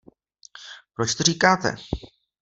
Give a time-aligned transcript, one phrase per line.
[0.95, 1.75] Proč to říkáte?